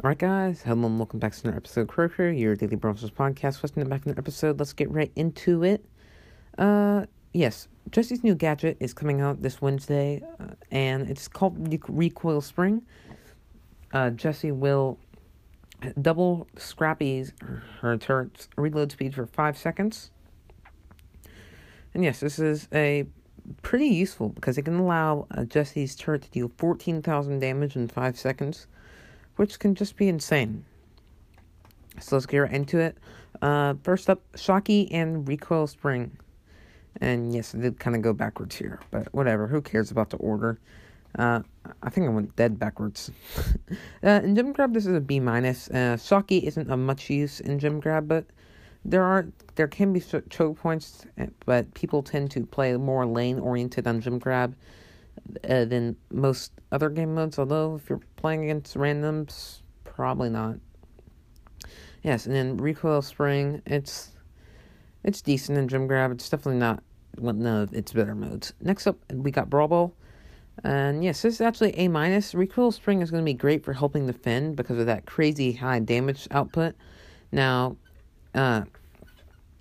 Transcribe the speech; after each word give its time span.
Alright, 0.00 0.18
guys, 0.18 0.62
hello 0.62 0.86
and 0.86 0.96
welcome 0.96 1.18
back 1.18 1.32
to 1.32 1.40
another 1.42 1.56
episode 1.56 1.80
of 1.80 1.88
Croker, 1.88 2.30
your 2.30 2.54
daily 2.54 2.76
Broncos 2.76 3.10
podcast. 3.10 3.60
Welcome 3.64 3.88
back 3.88 4.04
to 4.04 4.10
another 4.10 4.20
episode. 4.20 4.56
Let's 4.60 4.72
get 4.72 4.88
right 4.92 5.10
into 5.16 5.64
it. 5.64 5.84
Uh, 6.56 7.06
yes, 7.32 7.66
Jessie's 7.90 8.22
new 8.22 8.36
gadget 8.36 8.76
is 8.78 8.94
coming 8.94 9.20
out 9.20 9.42
this 9.42 9.60
Wednesday, 9.60 10.22
uh, 10.38 10.54
and 10.70 11.10
it's 11.10 11.26
called 11.26 11.68
Re- 11.68 11.80
Recoil 11.88 12.40
Spring. 12.40 12.82
Uh, 13.92 14.10
Jessie 14.10 14.52
will 14.52 15.00
double 16.00 16.46
Scrappy's 16.56 17.32
her 17.80 17.96
turret's 17.96 18.48
reload 18.56 18.92
speed 18.92 19.16
for 19.16 19.26
five 19.26 19.58
seconds. 19.58 20.12
And 21.92 22.04
yes, 22.04 22.20
this 22.20 22.38
is 22.38 22.68
a 22.72 23.04
pretty 23.62 23.88
useful 23.88 24.28
because 24.28 24.58
it 24.58 24.62
can 24.62 24.78
allow 24.78 25.26
uh, 25.32 25.42
Jessie's 25.42 25.96
turret 25.96 26.22
to 26.22 26.30
deal 26.30 26.52
14,000 26.56 27.40
damage 27.40 27.74
in 27.74 27.88
5 27.88 28.16
seconds, 28.16 28.68
which 29.38 29.58
can 29.58 29.74
just 29.74 29.96
be 29.96 30.08
insane. 30.08 30.64
So 32.00 32.16
let's 32.16 32.26
get 32.26 32.38
right 32.38 32.52
into 32.52 32.78
it. 32.78 32.98
Uh, 33.40 33.74
first 33.82 34.10
up, 34.10 34.20
Shocky 34.34 34.90
and 34.92 35.26
Recoil 35.26 35.66
Spring. 35.66 36.16
And 37.00 37.32
yes, 37.32 37.54
I 37.54 37.58
did 37.58 37.78
kind 37.78 37.94
of 37.94 38.02
go 38.02 38.12
backwards 38.12 38.56
here, 38.56 38.80
but 38.90 39.12
whatever. 39.14 39.46
Who 39.46 39.62
cares 39.62 39.90
about 39.92 40.10
the 40.10 40.16
order? 40.16 40.58
Uh, 41.16 41.40
I 41.82 41.90
think 41.90 42.06
I 42.06 42.10
went 42.10 42.34
dead 42.34 42.58
backwards. 42.58 43.10
uh, 44.04 44.20
in 44.24 44.34
Gem 44.34 44.52
Grab, 44.52 44.74
this 44.74 44.86
is 44.86 44.96
a 44.96 45.00
B 45.00 45.20
minus. 45.20 45.70
Uh, 45.70 45.96
Shocky 45.96 46.38
isn't 46.38 46.68
of 46.68 46.78
much 46.78 47.08
use 47.08 47.40
in 47.40 47.60
Gem 47.60 47.78
Grab, 47.78 48.08
but 48.08 48.24
there 48.84 49.04
are 49.04 49.26
there 49.54 49.68
can 49.68 49.92
be 49.92 50.00
choke 50.00 50.58
points, 50.58 51.06
eh, 51.16 51.26
but 51.46 51.72
people 51.74 52.02
tend 52.02 52.30
to 52.32 52.44
play 52.44 52.76
more 52.76 53.06
lane 53.06 53.38
oriented 53.38 53.86
on 53.86 54.00
Gem 54.00 54.18
Grab 54.18 54.54
uh, 55.48 55.64
than 55.64 55.96
most 56.10 56.52
other 56.72 56.88
game 56.90 57.14
modes. 57.14 57.38
Although 57.38 57.76
if 57.76 57.88
you're 57.88 58.00
playing 58.16 58.44
against 58.44 58.76
randoms, 58.76 59.62
probably 59.84 60.30
not. 60.30 60.56
Yes, 62.02 62.26
and 62.26 62.34
then 62.34 62.56
Recoil 62.56 63.02
Spring, 63.02 63.60
it's 63.66 64.12
it's 65.04 65.20
decent 65.22 65.58
in 65.58 65.68
Gem 65.68 65.86
Grab. 65.86 66.12
It's 66.12 66.28
definitely 66.28 66.60
not 66.60 66.82
one 67.16 67.44
of 67.46 67.72
its 67.74 67.92
better 67.92 68.14
modes. 68.14 68.52
Next 68.60 68.86
up, 68.86 68.96
we 69.12 69.30
got 69.30 69.50
Brawl 69.50 69.68
Ball. 69.68 69.94
And 70.64 71.04
yes, 71.04 71.22
this 71.22 71.34
is 71.34 71.40
actually 71.40 71.76
A 71.78 71.88
minus. 71.88 72.34
Recoil 72.34 72.72
Spring 72.72 73.00
is 73.00 73.10
going 73.10 73.22
to 73.22 73.24
be 73.24 73.34
great 73.34 73.64
for 73.64 73.72
helping 73.72 74.06
defend 74.06 74.56
because 74.56 74.78
of 74.78 74.86
that 74.86 75.06
crazy 75.06 75.52
high 75.52 75.78
damage 75.78 76.26
output. 76.30 76.74
Now, 77.30 77.76
uh, 78.34 78.62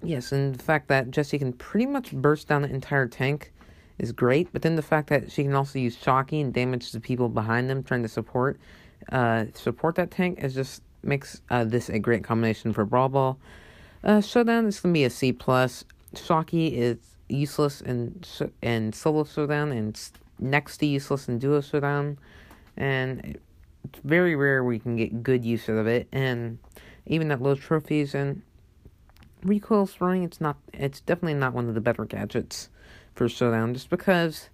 yes, 0.02 0.32
and 0.32 0.56
the 0.56 0.64
fact 0.64 0.88
that 0.88 1.12
Jessie 1.12 1.38
can 1.38 1.54
pretty 1.54 1.86
much 1.86 2.12
burst 2.12 2.48
down 2.48 2.64
the 2.64 2.70
entire 2.70 3.08
tank 3.08 3.52
is 4.00 4.12
great, 4.12 4.50
but 4.54 4.62
then 4.62 4.76
the 4.76 4.82
fact 4.82 5.10
that 5.10 5.32
she 5.32 5.44
can 5.44 5.54
also 5.54 5.80
use 5.80 5.98
Shocky 5.98 6.42
and 6.42 6.54
damage 6.54 6.92
the 6.92 7.00
people 7.00 7.30
behind 7.30 7.70
them 7.70 7.84
trying 7.84 8.04
to 8.04 8.10
support 8.10 8.60
uh, 9.12 9.46
support 9.54 9.96
that 9.96 10.12
tank 10.12 10.40
is 10.44 10.54
just 10.54 10.82
makes 11.04 11.42
uh, 11.50 11.64
this 11.64 11.90
a 11.90 12.00
great 12.00 12.24
combination 12.24 12.74
for 12.74 12.86
Brawl 12.86 13.10
Ball. 13.10 13.38
Uh, 14.04 14.22
Showdown 14.22 14.66
is 14.66 14.80
gonna 14.80 14.94
be 14.94 15.04
a 15.04 15.10
C 15.10 15.32
plus. 15.32 15.84
Shocky 16.16 16.68
is 16.78 16.98
useless 17.30 17.82
in 17.82 18.22
in 18.62 18.94
solo 18.94 19.24
showdown 19.24 19.72
and 19.72 20.00
next 20.40 20.78
to 20.78 20.86
useless 20.86 21.28
in 21.28 21.40
duo 21.40 21.62
showdown, 21.62 22.18
and 22.76 23.38
it's 23.86 24.00
very 24.04 24.36
rare 24.36 24.64
we 24.64 24.80
can 24.80 24.96
get 24.96 25.24
good 25.24 25.44
use 25.44 25.68
out 25.70 25.78
of 25.78 25.88
it. 25.88 26.08
And 26.12 26.60
even 27.06 27.32
at 27.32 27.42
low 27.42 27.56
trophies 27.56 28.14
and 28.14 28.42
recoil 29.44 29.88
spring, 29.88 30.24
it's 30.24 30.42
not. 30.42 30.58
It's 30.74 31.02
definitely 31.02 31.36
not 31.36 31.54
one 31.54 31.68
of 31.68 31.76
the 31.76 31.82
better 31.82 32.06
gadgets 32.06 32.70
for 33.18 33.28
showdown, 33.28 33.74
just 33.74 33.90
because 33.90 34.50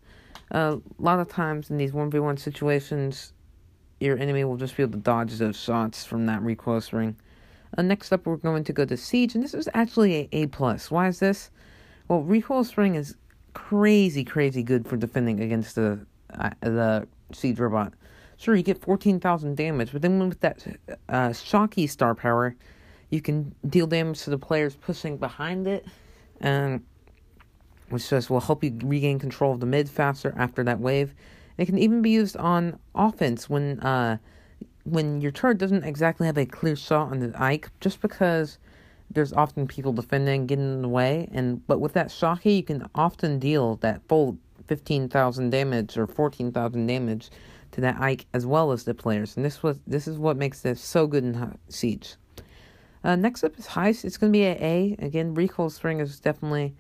uh, 0.53 0.77
a 0.77 1.01
lot 1.01 1.19
of 1.19 1.27
times 1.27 1.69
in 1.69 1.77
these 1.77 1.93
one 1.93 2.09
v 2.09 2.19
one 2.19 2.37
situations, 2.37 3.33
your 3.99 4.17
enemy 4.17 4.43
will 4.43 4.57
just 4.57 4.75
be 4.77 4.83
able 4.83 4.93
to 4.93 4.99
dodge 4.99 5.33
those 5.37 5.59
shots 5.59 6.05
from 6.05 6.25
that 6.25 6.41
recoil 6.41 6.81
spring. 6.81 7.15
Uh, 7.77 7.81
next 7.81 8.11
up, 8.11 8.25
we're 8.25 8.37
going 8.37 8.63
to 8.63 8.73
go 8.73 8.85
to 8.85 8.95
siege, 8.95 9.35
and 9.35 9.43
this 9.43 9.53
is 9.53 9.67
actually 9.73 10.15
a 10.15 10.29
A 10.31 10.47
plus. 10.47 10.89
Why 10.89 11.07
is 11.07 11.19
this? 11.19 11.51
Well, 12.07 12.21
recoil 12.21 12.63
spring 12.63 12.95
is 12.95 13.15
crazy, 13.53 14.23
crazy 14.23 14.63
good 14.63 14.87
for 14.87 14.97
defending 14.97 15.41
against 15.41 15.75
the 15.75 15.99
uh, 16.33 16.51
the 16.61 17.07
siege 17.31 17.59
robot. 17.59 17.93
Sure, 18.37 18.55
you 18.55 18.63
get 18.63 18.81
fourteen 18.81 19.19
thousand 19.19 19.57
damage, 19.57 19.91
but 19.91 20.01
then 20.01 20.29
with 20.29 20.39
that 20.39 20.65
uh, 21.09 21.33
shocky 21.33 21.87
star 21.87 22.15
power, 22.15 22.55
you 23.09 23.21
can 23.21 23.53
deal 23.67 23.87
damage 23.87 24.23
to 24.23 24.29
the 24.29 24.37
players 24.37 24.75
pushing 24.75 25.17
behind 25.17 25.67
it, 25.67 25.85
and 26.41 26.83
which 27.89 28.09
just 28.09 28.29
will 28.29 28.39
help 28.39 28.63
you 28.63 28.77
regain 28.83 29.19
control 29.19 29.53
of 29.53 29.59
the 29.59 29.65
mid 29.65 29.89
faster 29.89 30.33
after 30.37 30.63
that 30.63 30.79
wave. 30.79 31.13
It 31.57 31.65
can 31.65 31.77
even 31.77 32.01
be 32.01 32.09
used 32.09 32.37
on 32.37 32.79
offense 32.95 33.49
when 33.49 33.79
uh, 33.79 34.17
when 34.85 35.21
your 35.21 35.31
turret 35.31 35.57
doesn't 35.57 35.83
exactly 35.83 36.27
have 36.27 36.37
a 36.37 36.45
clear 36.45 36.75
shot 36.75 37.11
on 37.11 37.19
the 37.19 37.31
Ike, 37.41 37.69
just 37.79 38.01
because 38.01 38.57
there's 39.09 39.33
often 39.33 39.67
people 39.67 39.93
defending, 39.93 40.47
getting 40.47 40.73
in 40.73 40.81
the 40.81 40.89
way, 40.89 41.29
and 41.31 41.65
but 41.67 41.79
with 41.79 41.93
that 41.93 42.11
Shocky, 42.11 42.53
you 42.53 42.63
can 42.63 42.89
often 42.95 43.39
deal 43.39 43.75
that 43.77 44.01
full 44.07 44.37
fifteen 44.67 45.07
thousand 45.07 45.51
damage 45.51 45.97
or 45.97 46.07
fourteen 46.07 46.51
thousand 46.51 46.87
damage 46.87 47.29
to 47.71 47.81
that 47.81 47.99
Ike 47.99 48.25
as 48.33 48.45
well 48.45 48.71
as 48.71 48.83
the 48.83 48.93
players, 48.93 49.35
and 49.35 49.45
this 49.45 49.61
was 49.61 49.79
this 49.85 50.07
is 50.07 50.17
what 50.17 50.37
makes 50.37 50.61
this 50.61 50.81
so 50.81 51.05
good 51.07 51.23
in 51.23 51.57
Siege. 51.69 52.15
Uh, 53.03 53.15
next 53.15 53.43
up 53.43 53.57
is 53.59 53.67
Heist. 53.67 54.05
It's 54.05 54.17
going 54.17 54.31
to 54.31 54.37
be 54.37 54.45
a 54.45 54.57
A. 54.59 54.95
Again, 54.99 55.33
Recoil 55.33 55.69
Spring 55.69 55.99
is 55.99 56.19
definitely 56.19 56.73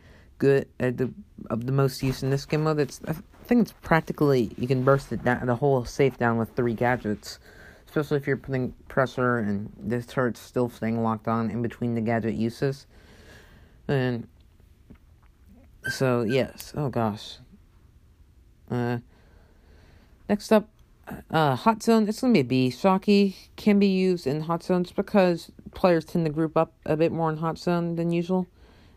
good 0.43 0.67
uh, 0.81 0.91
the, 0.91 1.09
of 1.49 1.65
the 1.65 1.71
most 1.71 2.03
use 2.03 2.21
in 2.21 2.29
this 2.29 2.45
game 2.45 2.65
mode. 2.65 2.77
It's 2.77 2.99
I 3.07 3.13
think 3.45 3.61
it's 3.61 3.73
practically 3.81 4.51
you 4.57 4.67
can 4.67 4.83
burst 4.83 5.13
it 5.13 5.23
down 5.23 5.45
the 5.45 5.55
whole 5.55 5.85
safe 5.85 6.17
down 6.17 6.37
with 6.37 6.53
three 6.53 6.73
gadgets, 6.73 7.39
especially 7.87 8.17
if 8.17 8.27
you're 8.27 8.35
putting 8.35 8.73
pressure 8.89 9.37
and 9.37 9.71
this 9.79 10.05
turret's 10.05 10.41
still 10.41 10.67
staying 10.67 11.01
locked 11.01 11.29
on 11.29 11.49
in 11.49 11.61
between 11.61 11.95
the 11.95 12.01
gadget 12.01 12.33
uses. 12.33 12.87
And 13.87 14.27
so 15.87 16.23
yes, 16.23 16.73
oh 16.75 16.89
gosh. 16.89 17.37
Uh, 18.69 18.97
next 20.27 20.51
up, 20.51 20.67
uh, 21.31 21.55
hot 21.55 21.81
zone. 21.81 22.09
It's 22.09 22.19
gonna 22.19 22.33
be 22.33 22.39
a 22.41 22.43
B. 22.43 22.69
Shocky 22.69 23.37
can 23.55 23.79
be 23.79 23.87
used 23.87 24.27
in 24.27 24.41
hot 24.41 24.61
zones 24.61 24.91
because 24.91 25.51
players 25.73 26.03
tend 26.03 26.25
to 26.25 26.31
group 26.31 26.57
up 26.57 26.73
a 26.85 26.97
bit 26.97 27.13
more 27.13 27.29
in 27.31 27.37
hot 27.37 27.57
zone 27.57 27.95
than 27.95 28.11
usual. 28.11 28.45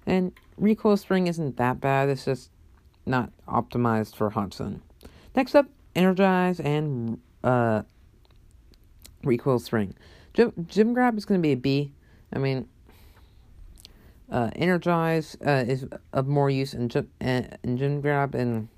And 0.05 0.33
recoil 0.59 0.97
spring 0.97 1.27
isn't 1.27 1.57
that 1.57 1.81
bad, 1.81 2.09
it's 2.09 2.25
just 2.25 2.51
not 3.05 3.31
optimized 3.47 4.17
for 4.17 4.33
zone. 4.53 4.83
Next 5.35 5.55
up, 5.55 5.67
energize 5.95 6.61
and 6.61 7.21
uh, 7.45 7.83
recoil 9.23 9.59
spring. 9.59 9.95
Gem, 10.35 10.53
gem 10.69 10.95
grab 10.95 11.17
is 11.17 11.25
going 11.25 11.41
to 11.41 11.43
be 11.43 11.53
a 11.53 11.57
B. 11.57 11.93
I 12.33 12.39
mean, 12.39 12.69
uh, 14.31 14.51
energize 14.57 15.37
uh, 15.47 15.65
is 15.67 15.87
of 16.13 16.27
more 16.27 16.51
use 16.51 16.75
in 16.75 16.89
gem, 16.89 17.09
uh, 17.21 17.43
in 17.63 17.77
gem 17.77 18.01
grab, 18.01 18.35
and 18.35 18.69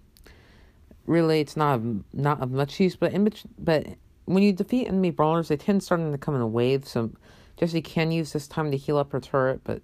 really 1.06 1.40
it's 1.40 1.56
not 1.56 1.76
of, 1.76 2.04
not 2.12 2.40
of 2.40 2.50
much 2.50 2.78
use. 2.78 2.96
But 2.96 3.12
in 3.12 3.32
but 3.58 3.86
when 4.26 4.42
you 4.42 4.52
defeat 4.52 4.86
enemy 4.86 5.10
brawlers, 5.10 5.48
they 5.48 5.56
tend 5.56 5.82
starting 5.82 6.12
to 6.12 6.18
come 6.18 6.34
in 6.34 6.40
a 6.40 6.46
wave. 6.46 6.86
So 6.86 7.10
Jessie 7.56 7.80
can 7.82 8.12
use 8.12 8.32
this 8.32 8.46
time 8.46 8.70
to 8.70 8.76
heal 8.76 8.98
up 8.98 9.12
her 9.12 9.20
turret, 9.20 9.62
but 9.64 9.82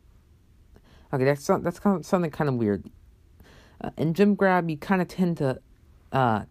okay, 1.15 1.25
that's 1.25 1.47
that's 1.47 1.79
kind 1.79 1.99
of, 1.99 2.07
something 2.07 2.31
kind 2.31 2.49
of 2.49 2.57
weird. 2.57 2.89
Uh, 3.81 3.91
in 3.97 4.15
gem 4.15 4.35
grab, 4.35 4.69
you 4.71 4.77
kind 4.77 5.03
of 5.03 5.09
tend 5.09 5.37
to, 5.39 5.61
uh, 6.13 6.45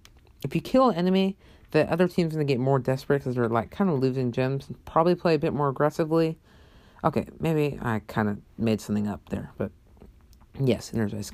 if 0.44 0.56
you 0.56 0.62
kill 0.62 0.90
an 0.90 0.96
enemy, 0.96 1.38
the 1.72 1.92
other 1.92 2.08
team's 2.08 2.34
gonna 2.34 2.46
get 2.46 2.60
more 2.60 2.80
desperate 2.80 3.20
because 3.20 3.36
they're 3.36 3.50
like 3.50 3.72
kind 3.72 3.90
of 3.90 4.00
losing 4.00 4.32
gems. 4.32 4.68
Probably 4.86 5.16
play 5.16 5.36
a 5.36 5.40
bit 5.40 5.54
more 5.54 5.70
aggressively. 5.70 6.38
Okay, 7.04 7.28
maybe 7.40 7.78
I 7.82 8.00
kind 8.08 8.30
of 8.30 8.40
made 8.58 8.80
something 8.80 9.08
up 9.08 9.28
there, 9.30 9.52
but 9.58 9.72
yes, 10.60 10.92
energize. 10.94 11.32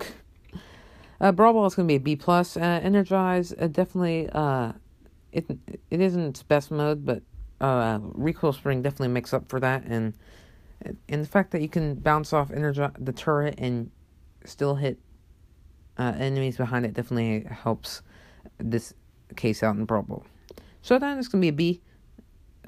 uh, 1.21 1.31
Brawl 1.31 1.53
Ball 1.53 1.65
is 1.67 1.75
gonna 1.75 1.87
be 1.87 1.95
a 1.95 1.99
B 1.99 2.15
plus. 2.15 2.57
Uh, 2.57 2.79
energize 2.81 3.53
uh, 3.59 3.67
definitely. 3.67 4.29
Uh, 4.31 4.73
it 5.31 5.45
it 5.91 6.01
isn't 6.01 6.23
its 6.23 6.43
best 6.43 6.71
mode, 6.71 7.05
but 7.05 7.21
uh, 7.61 7.99
recoil 8.01 8.53
spring 8.53 8.81
definitely 8.81 9.09
makes 9.09 9.33
up 9.33 9.47
for 9.49 9.59
that, 9.59 9.83
and 9.85 10.13
and 10.81 11.23
the 11.23 11.27
fact 11.27 11.51
that 11.51 11.61
you 11.61 11.69
can 11.69 11.95
bounce 11.95 12.33
off 12.33 12.51
energy 12.51 12.85
the 12.99 13.13
turret 13.13 13.55
and 13.57 13.91
still 14.45 14.75
hit 14.75 14.97
uh, 15.97 16.13
enemies 16.17 16.57
behind 16.57 16.85
it 16.85 16.93
definitely 16.93 17.45
helps 17.49 18.01
this 18.57 18.93
case 19.35 19.61
out 19.63 19.75
in 19.75 19.85
Brawl. 19.85 20.25
Showdown 20.81 21.17
is 21.17 21.27
gonna 21.27 21.41
be 21.41 21.49
a 21.49 21.53
B. 21.53 21.81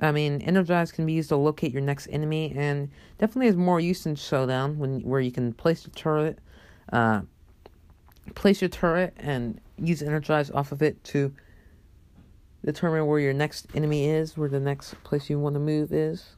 I 0.02 0.12
mean, 0.12 0.42
Energize 0.42 0.92
can 0.92 1.06
be 1.06 1.14
used 1.14 1.30
to 1.30 1.36
locate 1.36 1.72
your 1.72 1.82
next 1.82 2.08
enemy, 2.12 2.54
and 2.56 2.90
definitely 3.20 3.48
has 3.48 3.56
more 3.56 3.80
use 3.80 4.06
in 4.06 4.16
Showdown 4.16 4.80
when 4.80 5.02
where 5.02 5.22
you 5.22 5.32
can 5.32 5.54
place 5.54 5.86
your 5.86 5.94
turret, 5.94 6.40
uh, 6.92 7.22
place 8.36 8.62
your 8.62 8.70
turret, 8.70 9.14
and 9.18 9.62
use 9.78 10.02
Energize 10.02 10.52
off 10.52 10.72
of 10.72 10.82
it 10.82 11.02
to 11.06 11.34
determine 12.66 13.06
where 13.06 13.20
your 13.20 13.34
next 13.34 13.68
enemy 13.76 14.08
is, 14.08 14.38
where 14.38 14.50
the 14.50 14.60
next 14.60 15.02
place 15.04 15.30
you 15.30 15.40
want 15.40 15.56
to 15.56 15.60
move 15.60 15.94
is. 15.94 16.36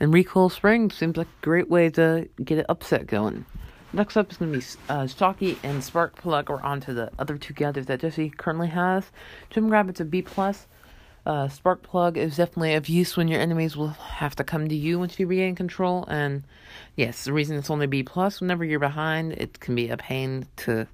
And 0.00 0.14
Recoil 0.14 0.48
Spring 0.48 0.90
seems 0.90 1.18
like 1.18 1.26
a 1.26 1.44
great 1.44 1.68
way 1.68 1.90
to 1.90 2.26
get 2.42 2.58
an 2.58 2.64
upset 2.70 3.06
going. 3.06 3.44
Next 3.92 4.16
up 4.16 4.30
is 4.30 4.38
going 4.38 4.52
to 4.52 4.58
be 4.58 4.64
uh, 4.88 5.06
Shocky 5.06 5.58
and 5.62 5.84
Spark 5.84 6.16
Plug. 6.16 6.48
We're 6.48 6.62
on 6.62 6.80
to 6.82 6.94
the 6.94 7.10
other 7.18 7.36
two 7.36 7.52
gadgets 7.52 7.86
that 7.88 8.00
Jessie 8.00 8.30
currently 8.30 8.68
has. 8.68 9.10
Gem 9.50 9.68
Grab, 9.68 9.90
it's 9.90 10.00
a 10.00 10.04
B+. 10.04 10.22
plus. 10.22 10.66
Uh, 11.26 11.48
Spark 11.48 11.82
Plug 11.82 12.16
is 12.16 12.36
definitely 12.36 12.74
of 12.74 12.88
use 12.88 13.16
when 13.16 13.28
your 13.28 13.40
enemies 13.40 13.76
will 13.76 13.88
have 13.88 14.34
to 14.36 14.44
come 14.44 14.68
to 14.68 14.74
you 14.74 14.98
once 14.98 15.20
you 15.20 15.26
regain 15.26 15.54
control. 15.54 16.06
And 16.08 16.44
yes, 16.96 17.24
the 17.24 17.32
reason 17.34 17.58
it's 17.58 17.68
only 17.68 17.86
B 17.86 18.02
plus, 18.02 18.40
whenever 18.40 18.64
you're 18.64 18.78
behind, 18.78 19.32
it 19.32 19.60
can 19.60 19.74
be 19.74 19.90
a 19.90 19.98
pain 19.98 20.46
to 20.58 20.86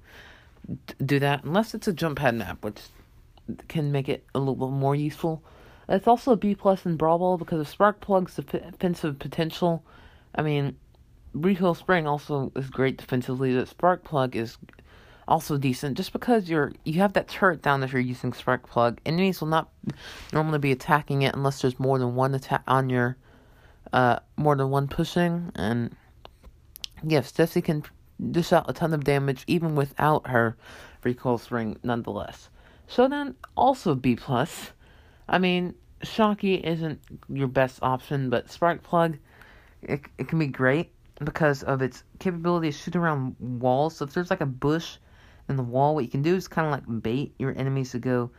do 1.05 1.19
that, 1.19 1.45
unless 1.45 1.73
it's 1.73 1.87
a 1.87 1.93
jump 1.93 2.17
pad 2.17 2.35
map, 2.35 2.61
which 2.63 2.81
can 3.69 3.91
make 3.93 4.09
it 4.09 4.25
a 4.35 4.39
little 4.39 4.69
more 4.69 4.95
useful. 4.95 5.41
It's 5.89 6.07
also 6.07 6.33
a 6.33 6.37
B 6.37 6.55
plus 6.55 6.85
in 6.85 6.97
Brawl 6.97 7.37
because 7.37 7.59
of 7.59 7.67
Spark 7.67 8.01
Plug's 8.01 8.35
defensive 8.35 9.19
potential. 9.19 9.83
I 10.35 10.41
mean, 10.41 10.75
Recoil 11.33 11.75
Spring 11.75 12.07
also 12.07 12.51
is 12.55 12.69
great 12.69 12.97
defensively, 12.97 13.55
but 13.55 13.67
Spark 13.67 14.03
Plug 14.03 14.35
is 14.35 14.57
also 15.27 15.57
decent. 15.57 15.97
Just 15.97 16.13
because 16.13 16.49
you're 16.49 16.71
you 16.85 16.99
have 17.01 17.13
that 17.13 17.27
turret 17.27 17.61
down 17.61 17.83
if 17.83 17.91
you're 17.91 18.01
using 18.01 18.33
spark 18.33 18.67
plug. 18.67 18.99
Enemies 19.05 19.41
will 19.41 19.47
not 19.47 19.69
normally 20.33 20.59
be 20.59 20.71
attacking 20.71 21.23
it 21.23 21.35
unless 21.35 21.61
there's 21.61 21.79
more 21.79 21.99
than 21.99 22.15
one 22.15 22.33
attack 22.33 22.63
on 22.67 22.89
your 22.89 23.17
uh 23.93 24.19
more 24.37 24.55
than 24.55 24.69
one 24.69 24.87
pushing. 24.87 25.51
And 25.55 25.95
yes 27.03 27.31
Jessie 27.31 27.61
can 27.61 27.83
dish 28.31 28.53
out 28.53 28.69
a 28.69 28.73
ton 28.73 28.93
of 28.93 29.03
damage 29.03 29.43
even 29.47 29.75
without 29.75 30.27
her 30.27 30.55
recoil 31.03 31.37
spring 31.37 31.77
nonetheless. 31.83 32.49
So 32.87 33.07
then 33.07 33.35
also 33.55 33.95
b 33.95 34.15
plus 34.15 34.71
i 35.27 35.37
mean 35.37 35.73
shocky 36.03 36.55
isn't 36.55 36.99
your 37.29 37.47
best 37.47 37.79
option 37.81 38.29
but 38.29 38.49
spark 38.49 38.83
plug 38.83 39.17
it, 39.81 40.01
it 40.17 40.27
can 40.27 40.39
be 40.39 40.47
great 40.47 40.91
because 41.23 41.63
of 41.63 41.81
its 41.81 42.03
capability 42.19 42.71
to 42.71 42.77
shoot 42.77 42.95
around 42.95 43.35
walls 43.39 43.97
so 43.97 44.05
if 44.05 44.13
there's 44.13 44.29
like 44.29 44.41
a 44.41 44.45
bush 44.45 44.97
in 45.49 45.55
the 45.55 45.63
wall, 45.63 45.95
what 45.95 46.03
you 46.03 46.09
can 46.09 46.21
do 46.21 46.35
is 46.35 46.47
kind 46.47 46.65
of 46.67 46.71
like 46.71 47.03
bait 47.03 47.33
your 47.39 47.57
enemies 47.57 47.91
to 47.91 47.99
go. 47.99 48.29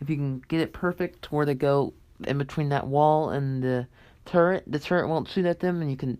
If 0.00 0.10
you 0.10 0.16
can 0.16 0.40
get 0.40 0.60
it 0.60 0.72
perfect 0.72 1.22
to 1.22 1.34
where 1.34 1.46
they 1.46 1.54
go 1.54 1.94
in 2.26 2.38
between 2.38 2.68
that 2.70 2.86
wall 2.86 3.30
and 3.30 3.62
the 3.62 3.86
turret, 4.24 4.64
the 4.66 4.78
turret 4.78 5.08
won't 5.08 5.28
shoot 5.28 5.46
at 5.46 5.60
them, 5.60 5.80
and 5.80 5.90
you 5.90 5.96
can 5.96 6.18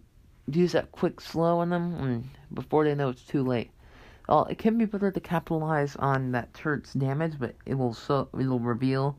use 0.50 0.72
that 0.72 0.93
quick 0.93 1.20
slow 1.20 1.61
on 1.61 1.70
them 1.70 2.31
before 2.52 2.84
they 2.84 2.94
know 2.94 3.11
it's 3.11 3.22
too 3.22 3.43
late. 3.43 3.70
Well, 4.28 4.46
it 4.46 4.58
can 4.58 4.78
be 4.78 4.84
better 4.84 5.11
to 5.11 5.20
capitalize 5.20 5.96
on 5.96 6.32
that 6.32 6.55
turret's 6.55 6.94
damage, 6.94 7.34
but 7.38 7.55
it 7.67 7.75
will 7.75 7.94
so 7.94 8.28
it 8.32 8.46
will 8.46 8.61
reveal 8.61 9.19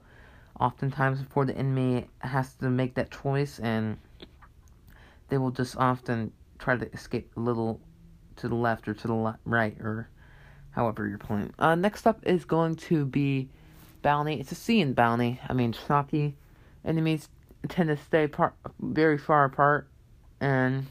oftentimes 0.62 1.22
before 1.22 1.46
the 1.46 1.58
enemy 1.58 2.08
has 2.20 2.54
to 2.56 2.70
make 2.70 2.94
that 2.94 3.12
choice, 3.12 3.60
and 3.60 3.98
they 5.30 5.38
will 5.38 5.52
just 5.52 5.76
often 5.76 6.32
try 6.60 6.78
to 6.78 6.90
escape 6.94 7.32
a 7.36 7.40
little 7.40 7.82
to 8.38 8.48
the 8.48 8.56
left 8.56 8.88
or 8.88 8.94
to 8.94 9.08
the 9.08 9.14
le- 9.14 9.40
right 9.44 9.76
or 9.82 10.08
however 10.72 11.08
you're 11.08 11.18
playing. 11.18 11.54
Uh, 11.60 11.76
next 11.76 12.06
up 12.06 12.20
is 12.24 12.46
going 12.46 12.76
to 12.76 13.06
be 13.06 13.50
Bounty. 14.02 14.40
It's 14.40 14.52
a 14.52 14.56
C 14.56 14.80
in 14.80 14.94
Bounty. 14.94 15.40
I 15.48 15.54
mean, 15.54 15.74
Shocky 15.74 16.36
enemies 16.86 17.30
tend 17.68 17.90
to 17.90 17.98
stay 17.98 18.28
par- 18.28 18.54
very 18.80 19.18
far 19.18 19.46
apart, 19.46 19.88
and 20.40 20.86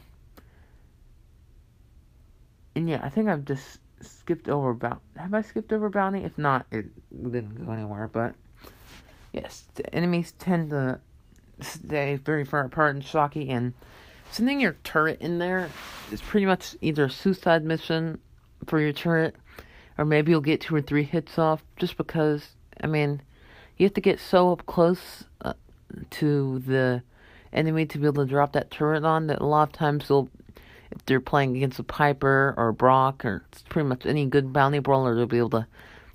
and 2.75 2.89
yeah, 2.89 3.01
I 3.03 3.09
think 3.09 3.29
I've 3.29 3.45
just 3.45 3.81
skipped 4.01 4.49
over 4.49 4.75
Bounty. 4.75 5.01
Have 5.17 5.35
I 5.35 5.43
skipped 5.43 5.73
over 5.73 5.89
Bounty? 5.91 6.25
If 6.25 6.39
not, 6.39 6.67
it 6.71 6.87
didn't 7.11 7.65
go 7.65 7.73
anywhere. 7.73 8.09
But 8.13 8.35
yes, 9.33 9.65
the 9.75 9.95
enemies 9.95 10.33
tend 10.39 10.71
to 10.71 11.01
stay 11.61 12.17
very 12.17 12.45
far 12.45 12.65
apart 12.65 12.97
in 12.97 13.03
Shocky, 13.03 13.51
and 13.51 13.75
sending 14.31 14.61
your 14.61 14.77
turret 14.85 15.21
in 15.21 15.39
there 15.39 15.69
is 16.13 16.21
pretty 16.21 16.47
much 16.47 16.77
either 16.81 17.05
a 17.05 17.11
suicide 17.11 17.65
mission 17.65 18.19
for 18.67 18.81
your 18.81 18.93
turret 18.93 19.35
or 20.01 20.05
maybe 20.05 20.33
you'll 20.33 20.41
get 20.41 20.63
two 20.63 20.75
or 20.75 20.81
three 20.81 21.03
hits 21.03 21.39
off 21.39 21.63
just 21.77 21.97
because 21.97 22.49
I 22.81 22.87
mean 22.87 23.21
you 23.77 23.87
have 23.87 23.95
to 23.95 24.01
get 24.01 24.19
so 24.19 24.53
up 24.53 24.65
close 24.67 25.25
uh, 25.43 25.53
to 26.11 26.59
the 26.61 27.03
enemy 27.53 27.85
to 27.87 27.99
be 27.99 28.07
able 28.07 28.25
to 28.25 28.31
drop 28.31 28.53
that 28.53 28.71
turret 28.71 29.05
on 29.05 29.27
that 29.27 29.41
a 29.41 29.47
lot 29.47 29.69
of 29.69 29.73
times 29.73 30.09
they'll 30.09 30.29
if 30.91 31.05
they're 31.07 31.21
playing 31.21 31.57
against 31.57 31.79
a 31.79 31.85
Piper 31.85 32.55
or 32.57 32.69
a 32.69 32.73
Brock 32.73 33.25
or 33.25 33.45
pretty 33.69 33.89
much 33.89 34.07
any 34.07 34.27
good 34.27 34.53
bounty 34.53 34.79
brawler 34.79 35.15
they'll 35.15 35.27
be 35.27 35.39
able 35.39 35.51
to 35.51 35.67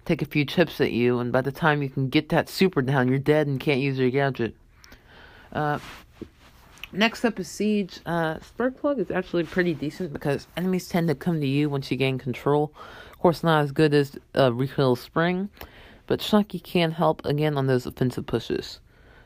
take 0.05 0.21
a 0.21 0.25
few 0.25 0.45
chips 0.45 0.79
at 0.79 0.91
you 0.91 1.19
and 1.19 1.31
by 1.31 1.41
the 1.41 1.51
time 1.51 1.81
you 1.81 1.89
can 1.89 2.09
get 2.09 2.29
that 2.29 2.47
super 2.47 2.81
down 2.81 3.07
you're 3.07 3.19
dead 3.19 3.47
and 3.47 3.59
can't 3.59 3.81
use 3.81 3.97
your 3.97 4.09
gadget. 4.09 4.55
Uh, 5.51 5.79
next 6.91 7.25
up 7.25 7.39
is 7.39 7.47
Siege. 7.47 7.99
Uh, 8.05 8.39
Spark 8.39 8.79
Plug 8.79 8.99
is 8.99 9.11
actually 9.11 9.43
pretty 9.43 9.73
decent 9.73 10.13
because 10.13 10.47
enemies 10.55 10.87
tend 10.87 11.07
to 11.07 11.15
come 11.15 11.41
to 11.41 11.47
you 11.47 11.69
once 11.69 11.89
you 11.89 11.97
gain 11.97 12.17
control 12.17 12.71
Of 13.11 13.19
course, 13.19 13.43
not 13.43 13.63
as 13.63 13.71
good 13.71 13.93
as 13.93 14.17
uh, 14.37 14.53
Recoil 14.53 14.95
Spring, 14.95 15.49
but 16.07 16.21
Shocky 16.21 16.59
can 16.59 16.91
help 16.91 17.25
again 17.25 17.57
on 17.57 17.67
those 17.67 17.85
offensive 17.85 18.25
pushes. 18.25 18.79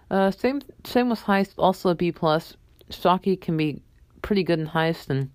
Uh, 0.10 0.32
same 0.32 0.62
same 0.86 1.10
with 1.10 1.22
Heist, 1.22 1.54
also 1.58 1.90
a 1.90 1.96
B 1.96 2.12
plus. 2.12 2.56
Shocky 2.90 3.36
can 3.36 3.58
be 3.58 3.82
pretty 4.22 4.44
good 4.44 4.60
in 4.60 4.68
Heist, 4.68 5.10
and 5.10 5.30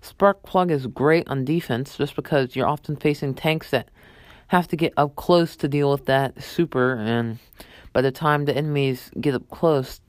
Spark 0.00 0.42
Plug 0.42 0.70
is 0.70 0.86
great 0.86 1.28
on 1.28 1.44
defense, 1.44 1.96
just 1.96 2.16
because 2.16 2.56
you're 2.56 2.66
often 2.66 2.96
facing 2.96 3.34
tanks 3.34 3.70
that 3.70 3.88
have 4.48 4.68
to 4.68 4.76
get 4.76 4.92
up 4.96 5.16
close 5.16 5.56
to 5.56 5.68
deal 5.68 5.90
with 5.90 6.06
that 6.06 6.42
super, 6.42 6.94
and 6.94 7.38
by 7.92 8.00
the 8.00 8.12
time 8.12 8.44
the 8.44 8.56
enemies 8.56 9.10
get 9.20 9.34
up 9.34 9.48
close, 9.50 10.00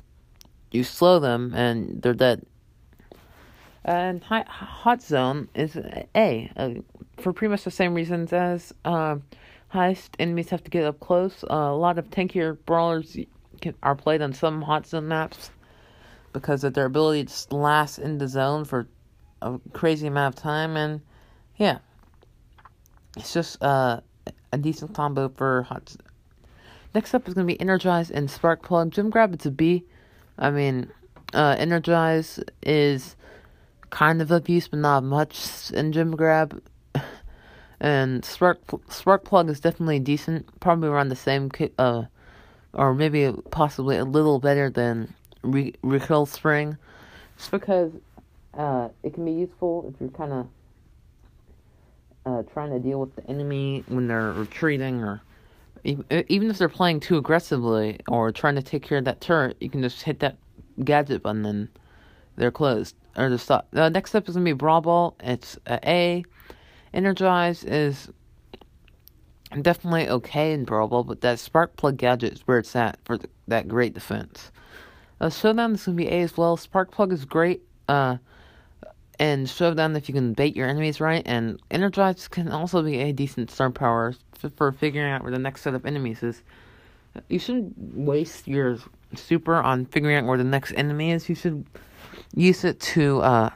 you 0.71 0.83
slow 0.83 1.19
them 1.19 1.53
and 1.55 2.01
they're 2.01 2.13
dead. 2.13 2.45
And 3.85 4.21
Hot 4.23 5.01
Zone 5.01 5.47
is 5.55 5.77
A, 6.13 6.51
uh, 6.57 6.69
for 7.17 7.31
pretty 7.31 7.49
much 7.49 7.63
the 7.63 7.71
same 7.71 7.93
reasons 7.93 8.33
as 8.33 8.73
uh, 8.83 9.15
Heist. 9.73 10.09
Enemies 10.19 10.49
have 10.49 10.63
to 10.65 10.69
get 10.69 10.83
up 10.83 10.99
close. 10.99 11.43
Uh, 11.49 11.55
a 11.55 11.75
lot 11.75 11.97
of 11.97 12.09
tankier 12.09 12.57
brawlers 12.65 13.15
can, 13.61 13.73
are 13.81 13.95
played 13.95 14.21
on 14.21 14.33
some 14.33 14.61
Hot 14.61 14.85
Zone 14.85 15.07
maps 15.07 15.51
because 16.33 16.63
of 16.63 16.73
their 16.73 16.85
ability 16.85 17.25
to 17.25 17.55
last 17.55 17.97
in 17.97 18.17
the 18.17 18.27
zone 18.27 18.65
for 18.65 18.87
a 19.41 19.59
crazy 19.73 20.07
amount 20.07 20.35
of 20.35 20.41
time. 20.41 20.75
And 20.75 21.01
yeah, 21.55 21.79
it's 23.15 23.33
just 23.33 23.61
uh, 23.63 24.01
a 24.51 24.57
decent 24.57 24.93
combo 24.93 25.29
for 25.29 25.63
Hot 25.63 25.95
Next 26.95 27.13
up 27.13 27.27
is 27.27 27.33
going 27.33 27.45
to 27.45 27.53
be 27.53 27.59
Energize 27.59 28.09
and 28.09 28.29
Spark 28.31 28.63
Plug. 28.63 28.91
Gem 28.91 29.09
Grab, 29.09 29.33
it's 29.33 29.45
a 29.45 29.51
B. 29.51 29.83
I 30.37 30.49
mean, 30.49 30.89
uh, 31.33 31.55
Energize 31.59 32.39
is 32.63 33.15
kind 33.89 34.21
of 34.21 34.31
abuse, 34.31 34.67
but 34.67 34.79
not 34.79 35.03
much 35.03 35.71
in 35.71 35.91
Gem 35.91 36.15
Grab. 36.15 36.61
and 37.79 38.23
Spark 38.23 38.59
Spark 38.89 39.23
Plug 39.25 39.49
is 39.49 39.59
definitely 39.59 39.99
decent, 39.99 40.59
probably 40.59 40.89
around 40.89 41.09
the 41.09 41.15
same, 41.15 41.51
uh, 41.77 42.03
or 42.73 42.93
maybe 42.93 43.31
possibly 43.51 43.97
a 43.97 44.05
little 44.05 44.39
better 44.39 44.69
than 44.69 45.13
Re- 45.43 45.75
Recoil 45.83 46.25
Spring, 46.25 46.77
just 47.37 47.51
because 47.51 47.91
uh, 48.57 48.89
it 49.03 49.13
can 49.13 49.25
be 49.25 49.33
useful 49.33 49.91
if 49.93 49.99
you're 50.01 50.09
kind 50.09 50.33
of 50.33 50.47
uh, 52.27 52.43
trying 52.43 52.71
to 52.71 52.79
deal 52.79 52.99
with 52.99 53.15
the 53.15 53.25
enemy 53.29 53.83
when 53.87 54.07
they're 54.07 54.33
retreating, 54.33 55.01
or 55.01 55.21
even 55.83 56.49
if 56.49 56.57
they're 56.57 56.67
playing 56.67 56.99
too 56.99 57.17
aggressively 57.17 57.99
or 58.09 58.31
trying 58.31 58.55
to 58.55 58.61
take 58.61 58.83
care 58.83 58.97
of 58.97 59.05
that 59.05 59.21
turret, 59.21 59.55
you 59.61 59.69
can 59.69 59.81
just 59.81 60.01
hit 60.01 60.19
that 60.19 60.35
gadget 60.83 61.23
button 61.23 61.45
and 61.45 61.69
they're 62.35 62.51
closed 62.51 62.95
or 63.15 63.29
the 63.29 63.39
stop. 63.39 63.67
The 63.71 63.89
next 63.89 64.11
step 64.11 64.27
is 64.27 64.35
gonna 64.35 64.43
be 64.43 64.53
Brawl 64.53 64.81
Ball. 64.81 65.15
It's 65.21 65.57
a 65.65 65.79
A. 65.89 66.25
Energize 66.93 67.63
is 67.63 68.09
definitely 69.61 70.09
okay 70.09 70.51
in 70.51 70.65
Brawl 70.65 70.89
Ball, 70.89 71.03
but 71.05 71.21
that 71.21 71.39
Spark 71.39 71.77
Plug 71.77 71.95
gadget 71.95 72.33
is 72.33 72.41
where 72.41 72.59
it's 72.59 72.75
at 72.75 72.99
for 73.05 73.17
the, 73.17 73.29
that 73.47 73.69
great 73.69 73.93
defense. 73.93 74.51
Uh, 75.21 75.29
Showdown 75.29 75.73
is 75.73 75.85
gonna 75.85 75.95
be 75.95 76.07
A 76.07 76.21
as 76.21 76.35
well. 76.35 76.57
Spark 76.57 76.91
Plug 76.91 77.13
is 77.13 77.23
great. 77.23 77.61
Uh, 77.87 78.17
and 79.19 79.49
Showdown 79.49 79.95
if 79.95 80.07
you 80.07 80.13
can 80.13 80.33
bait 80.33 80.55
your 80.55 80.67
enemies 80.67 80.99
right, 80.99 81.23
and 81.25 81.59
Energize 81.71 82.27
can 82.27 82.51
also 82.51 82.83
be 82.83 82.99
a 82.99 83.11
decent 83.11 83.51
star 83.51 83.71
power 83.71 84.13
for 84.55 84.71
figuring 84.71 85.11
out 85.11 85.23
where 85.23 85.31
the 85.31 85.39
next 85.39 85.61
set 85.61 85.73
of 85.73 85.85
enemies 85.85 86.23
is. 86.23 86.41
You 87.29 87.39
shouldn't 87.39 87.73
waste 87.77 88.47
your 88.47 88.77
super 89.15 89.55
on 89.55 89.85
figuring 89.85 90.17
out 90.17 90.25
where 90.25 90.37
the 90.37 90.43
next 90.43 90.73
enemy 90.73 91.11
is. 91.11 91.27
You 91.29 91.35
should 91.35 91.65
use 92.35 92.63
it 92.63 92.79
to 92.79 93.21
uh, 93.21 93.49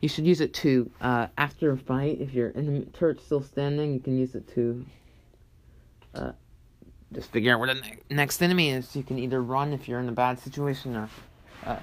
you 0.00 0.08
should 0.08 0.26
use 0.26 0.40
it 0.40 0.52
to 0.52 0.90
uh, 1.00 1.28
after 1.38 1.70
a 1.72 1.78
fight 1.78 2.20
if 2.20 2.34
your 2.34 2.52
enemy 2.56 2.86
turret's 2.92 3.24
still 3.24 3.42
standing 3.42 3.94
you 3.94 4.00
can 4.00 4.18
use 4.18 4.34
it 4.34 4.46
to 4.54 4.84
uh, 6.14 6.32
just 7.12 7.30
figure 7.30 7.54
out 7.54 7.60
where 7.60 7.72
the 7.72 7.80
ne- 7.80 7.98
next 8.10 8.42
enemy 8.42 8.70
is 8.70 8.94
you 8.96 9.02
can 9.02 9.18
either 9.18 9.40
run 9.40 9.72
if 9.72 9.88
you're 9.88 10.00
in 10.00 10.08
a 10.08 10.12
bad 10.12 10.38
situation 10.38 10.96
or 10.96 11.08
uh, 11.64 11.78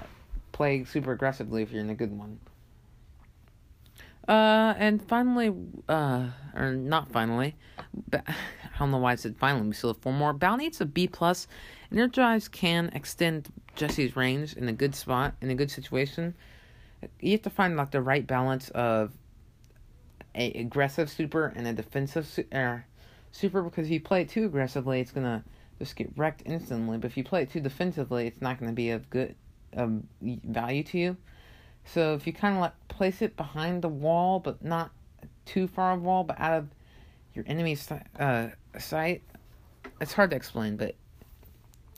play 0.60 0.84
super 0.84 1.12
aggressively 1.12 1.62
if 1.62 1.72
you're 1.72 1.80
in 1.80 1.88
a 1.88 1.94
good 1.94 2.12
one 2.12 2.38
uh, 4.28 4.74
and 4.76 5.02
finally, 5.08 5.52
uh, 5.88 6.26
or 6.54 6.74
not 6.74 7.10
finally, 7.10 7.56
I 8.12 8.22
don't 8.78 8.90
know 8.92 8.98
why 8.98 9.12
I 9.12 9.14
said 9.16 9.36
finally. 9.36 9.66
We 9.66 9.72
still 9.72 9.94
have 9.94 10.02
four 10.02 10.12
more. 10.12 10.32
Bounty, 10.32 10.66
it's 10.66 10.80
a 10.80 10.84
B 10.84 11.08
plus. 11.08 11.48
Energize 11.90 12.46
can 12.46 12.90
extend 12.94 13.48
Jessie's 13.74 14.14
range 14.14 14.52
in 14.52 14.68
a 14.68 14.72
good 14.72 14.94
spot, 14.94 15.34
in 15.40 15.50
a 15.50 15.54
good 15.56 15.70
situation. 15.70 16.34
You 17.18 17.32
have 17.32 17.42
to 17.42 17.50
find 17.50 17.76
like 17.76 17.90
the 17.90 18.02
right 18.02 18.24
balance 18.24 18.68
of 18.70 19.12
a 20.36 20.52
aggressive 20.52 21.10
super 21.10 21.52
and 21.56 21.66
a 21.66 21.72
defensive 21.72 22.38
uh, 22.52 22.76
super 23.32 23.62
because 23.62 23.86
if 23.86 23.90
you 23.90 24.00
play 24.00 24.22
it 24.22 24.28
too 24.28 24.44
aggressively, 24.44 25.00
it's 25.00 25.10
gonna 25.10 25.42
just 25.80 25.96
get 25.96 26.12
wrecked 26.16 26.42
instantly. 26.44 26.98
But 26.98 27.10
if 27.10 27.16
you 27.16 27.24
play 27.24 27.42
it 27.42 27.50
too 27.50 27.60
defensively, 27.60 28.28
it's 28.28 28.40
not 28.40 28.60
to 28.60 28.70
be 28.70 28.90
of 28.90 29.10
good 29.10 29.34
um, 29.76 30.06
value 30.20 30.82
to 30.84 30.98
you. 30.98 31.16
So 31.84 32.14
if 32.14 32.26
you 32.26 32.32
kind 32.32 32.54
of 32.54 32.60
like 32.60 32.88
place 32.88 33.22
it 33.22 33.36
behind 33.36 33.82
the 33.82 33.88
wall, 33.88 34.38
but 34.38 34.64
not 34.64 34.90
too 35.46 35.66
far 35.66 35.92
of 35.92 36.02
wall, 36.02 36.24
but 36.24 36.38
out 36.38 36.52
of 36.58 36.68
your 37.34 37.44
enemy's 37.48 37.88
uh, 38.18 38.48
sight, 38.78 39.22
it's 40.00 40.12
hard 40.12 40.30
to 40.30 40.36
explain. 40.36 40.76
But 40.76 40.94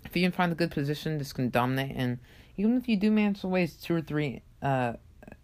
if 0.05 0.17
you 0.17 0.23
can 0.23 0.33
find 0.33 0.53
a 0.53 0.55
good 0.55 0.71
position, 0.71 1.19
this 1.19 1.33
can 1.33 1.51
dominate. 1.51 1.95
And 1.97 2.19
even 2.57 2.77
if 2.77 2.89
you 2.89 2.97
do 2.97 3.11
manage 3.11 3.41
to 3.41 3.49
waste 3.49 3.85
two 3.85 3.97
or 3.97 4.01
three 4.01 4.43
uh, 4.63 4.95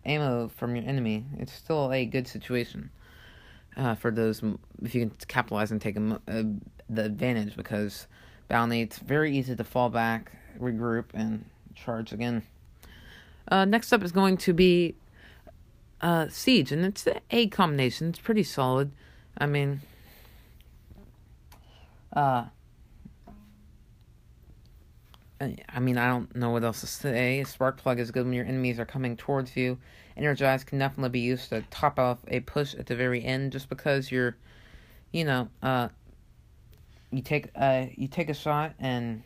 ammo 0.04 0.48
from 0.48 0.76
your 0.76 0.84
enemy, 0.84 1.24
it's 1.38 1.52
still 1.52 1.92
a 1.92 2.04
good 2.04 2.26
situation 2.26 2.90
uh, 3.76 3.94
for 3.94 4.10
those 4.10 4.42
if 4.82 4.94
you 4.94 5.06
can 5.06 5.12
capitalize 5.28 5.70
and 5.70 5.80
take 5.80 5.96
a, 5.96 6.20
uh, 6.28 6.42
the 6.90 7.04
advantage 7.04 7.56
because 7.56 8.06
Bounty 8.48 8.80
it's 8.80 8.98
very 8.98 9.36
easy 9.36 9.54
to 9.54 9.64
fall 9.64 9.90
back, 9.90 10.32
regroup, 10.58 11.04
and 11.12 11.44
charge 11.84 12.12
again. 12.12 12.42
Uh, 13.50 13.64
next 13.64 13.92
up 13.92 14.02
is 14.02 14.12
going 14.12 14.36
to 14.36 14.52
be 14.52 14.94
uh, 16.00 16.28
Siege, 16.28 16.72
and 16.72 16.84
it's 16.84 17.06
A 17.30 17.46
combination. 17.48 18.08
It's 18.08 18.18
pretty 18.18 18.42
solid. 18.42 18.92
I 19.38 19.46
mean, 19.46 19.80
uh, 22.14 22.44
I 25.40 25.80
mean, 25.80 25.96
I 25.96 26.08
don't 26.08 26.34
know 26.34 26.50
what 26.50 26.64
else 26.64 26.80
to 26.80 26.86
say. 26.86 27.44
Spark 27.44 27.78
plug 27.78 28.00
is 28.00 28.10
good 28.10 28.24
when 28.24 28.32
your 28.32 28.44
enemies 28.44 28.80
are 28.80 28.84
coming 28.84 29.16
towards 29.16 29.56
you. 29.56 29.78
Energize 30.16 30.64
can 30.64 30.78
definitely 30.78 31.10
be 31.10 31.20
used 31.20 31.50
to 31.50 31.62
top 31.70 31.98
off 31.98 32.18
a 32.26 32.40
push 32.40 32.74
at 32.74 32.86
the 32.86 32.96
very 32.96 33.24
end, 33.24 33.52
just 33.52 33.68
because 33.68 34.10
you're, 34.10 34.36
you 35.12 35.24
know, 35.24 35.48
uh, 35.62 35.88
you 37.10 37.22
take 37.22 37.48
uh 37.54 37.86
you 37.94 38.08
take 38.08 38.28
a 38.28 38.34
shot 38.34 38.74
and, 38.78 39.22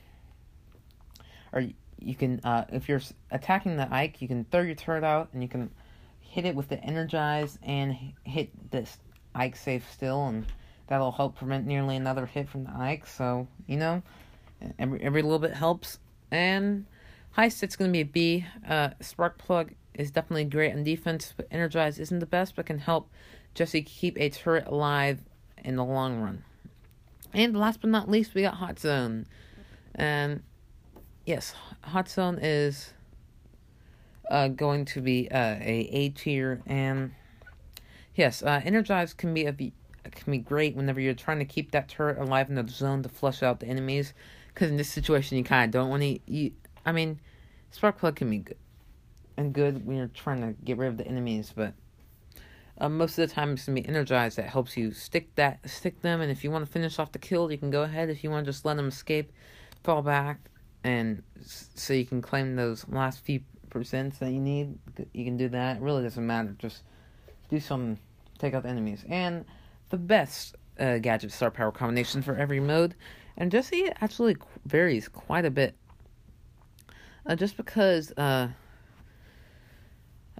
or 1.52 1.64
you 2.04 2.14
can 2.14 2.40
uh 2.44 2.64
if 2.70 2.88
you're 2.88 3.00
attacking 3.30 3.76
the 3.76 3.92
Ike, 3.92 4.22
you 4.22 4.28
can 4.28 4.44
throw 4.50 4.60
your 4.60 4.74
turret 4.74 5.04
out 5.04 5.28
and 5.32 5.42
you 5.42 5.48
can 5.48 5.70
hit 6.20 6.44
it 6.44 6.54
with 6.54 6.68
the 6.68 6.82
energize 6.82 7.58
and 7.62 7.96
hit 8.24 8.70
this 8.70 8.98
Ike 9.34 9.56
safe 9.56 9.90
still, 9.92 10.26
and 10.26 10.46
that'll 10.88 11.12
help 11.12 11.36
prevent 11.36 11.66
nearly 11.66 11.96
another 11.96 12.26
hit 12.26 12.48
from 12.48 12.64
the 12.64 12.74
Ike. 12.74 13.06
So 13.06 13.46
you 13.66 13.76
know, 13.76 14.02
every 14.78 15.02
every 15.02 15.22
little 15.22 15.38
bit 15.38 15.54
helps. 15.54 15.98
And 16.30 16.86
heist, 17.36 17.62
it's 17.62 17.76
gonna 17.76 17.92
be 17.92 18.00
a 18.00 18.04
B. 18.04 18.46
Uh, 18.68 18.90
spark 19.00 19.38
plug 19.38 19.72
is 19.94 20.10
definitely 20.10 20.44
great 20.44 20.72
on 20.72 20.84
defense, 20.84 21.34
but 21.36 21.46
energize 21.50 21.98
isn't 21.98 22.18
the 22.18 22.26
best, 22.26 22.56
but 22.56 22.66
can 22.66 22.78
help 22.78 23.10
Jessie 23.54 23.82
keep 23.82 24.18
a 24.18 24.30
turret 24.30 24.66
alive 24.66 25.20
in 25.64 25.76
the 25.76 25.84
long 25.84 26.20
run. 26.20 26.44
And 27.34 27.58
last 27.58 27.80
but 27.80 27.90
not 27.90 28.08
least, 28.08 28.34
we 28.34 28.42
got 28.42 28.54
Hot 28.54 28.78
Zone. 28.78 29.26
And 29.94 30.42
yes, 31.24 31.54
Hot 31.82 32.08
Zone 32.08 32.38
is 32.40 32.92
uh, 34.30 34.48
going 34.48 34.84
to 34.86 35.00
be 35.00 35.30
uh, 35.30 35.56
a 35.60 35.88
A 35.92 36.08
tier, 36.10 36.62
and 36.66 37.12
yes, 38.14 38.42
uh, 38.42 38.60
Energize 38.64 39.14
can 39.14 39.34
be 39.34 39.46
a 39.46 39.52
can 39.52 40.32
be 40.32 40.38
great 40.38 40.74
whenever 40.74 41.00
you're 41.00 41.14
trying 41.14 41.38
to 41.38 41.44
keep 41.44 41.70
that 41.70 41.88
turret 41.88 42.18
alive 42.18 42.48
in 42.48 42.56
the 42.56 42.66
zone 42.68 43.02
to 43.04 43.08
flush 43.08 43.42
out 43.42 43.60
the 43.60 43.66
enemies. 43.66 44.14
Because 44.48 44.70
in 44.70 44.76
this 44.76 44.88
situation, 44.88 45.38
you 45.38 45.44
kind 45.44 45.64
of 45.64 45.70
don't 45.70 45.88
want 45.88 46.02
to. 46.02 46.18
You, 46.26 46.52
I 46.84 46.92
mean, 46.92 47.20
Spark 47.70 47.98
Plug 47.98 48.16
can 48.16 48.28
be 48.28 48.38
good 48.38 48.56
and 49.36 49.52
good 49.52 49.86
when 49.86 49.96
you're 49.96 50.08
trying 50.08 50.40
to 50.40 50.54
get 50.64 50.76
rid 50.76 50.88
of 50.88 50.96
the 50.98 51.06
enemies, 51.06 51.52
but 51.54 51.72
uh, 52.78 52.88
most 52.88 53.18
of 53.18 53.28
the 53.28 53.34
time 53.34 53.52
it's 53.52 53.66
gonna 53.66 53.80
be 53.80 53.88
energized 53.88 54.36
that 54.36 54.46
helps 54.46 54.76
you 54.76 54.92
stick 54.92 55.34
that 55.36 55.58
stick 55.68 56.02
them. 56.02 56.20
And 56.20 56.30
if 56.30 56.44
you 56.44 56.50
want 56.50 56.66
to 56.66 56.70
finish 56.70 56.98
off 56.98 57.12
the 57.12 57.18
kill, 57.18 57.50
you 57.50 57.58
can 57.58 57.70
go 57.70 57.82
ahead. 57.82 58.10
If 58.10 58.24
you 58.24 58.30
want 58.30 58.44
to 58.44 58.52
just 58.52 58.64
let 58.64 58.76
them 58.76 58.88
escape, 58.88 59.32
fall 59.82 60.02
back, 60.02 60.50
and 60.84 61.22
so 61.44 61.92
you 61.92 62.04
can 62.04 62.22
claim 62.22 62.56
those 62.56 62.86
last 62.88 63.20
few 63.20 63.40
percents 63.70 64.18
that 64.18 64.32
you 64.32 64.40
need, 64.40 64.78
you 65.12 65.24
can 65.24 65.36
do 65.36 65.48
that. 65.48 65.76
It 65.76 65.82
really 65.82 66.02
doesn't 66.02 66.26
matter. 66.26 66.54
Just 66.58 66.82
do 67.48 67.60
something, 67.60 67.98
take 68.38 68.54
out 68.54 68.64
the 68.64 68.68
enemies, 68.68 69.04
and 69.08 69.44
the 69.90 69.96
best 69.96 70.56
uh, 70.78 70.98
gadget 70.98 71.32
star 71.32 71.50
power 71.50 71.72
combination 71.72 72.22
for 72.22 72.36
every 72.36 72.60
mode. 72.60 72.94
And 73.36 73.50
Jessie 73.50 73.90
actually 74.00 74.36
varies 74.66 75.08
quite 75.08 75.44
a 75.44 75.50
bit. 75.50 75.74
Uh, 77.24 77.36
just 77.36 77.56
because, 77.56 78.12
uh, 78.16 78.48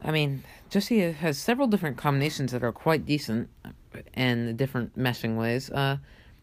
I 0.02 0.10
mean, 0.10 0.42
Jessie 0.68 1.12
has 1.12 1.38
several 1.38 1.68
different 1.68 1.96
combinations 1.96 2.52
that 2.52 2.64
are 2.64 2.72
quite 2.72 3.06
decent 3.06 3.48
and 4.14 4.56
different 4.56 4.98
meshing 4.98 5.36
ways. 5.36 5.70
Uh, 5.70 5.98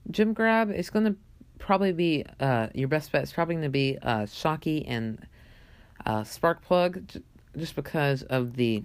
Gem 0.09 0.33
Grab 0.33 0.71
is 0.71 0.89
going 0.89 1.05
to 1.05 1.15
probably 1.59 1.91
be, 1.91 2.25
uh, 2.39 2.67
your 2.73 2.87
best 2.87 3.11
bet 3.11 3.23
is 3.23 3.31
probably 3.31 3.55
going 3.55 3.63
to 3.63 3.69
be 3.69 3.97
uh, 4.01 4.25
Shocky 4.25 4.85
and 4.87 5.27
uh, 6.05 6.23
Spark 6.23 6.63
Plug, 6.63 7.07
j- 7.07 7.21
just 7.57 7.75
because 7.75 8.23
of 8.23 8.55
the. 8.55 8.83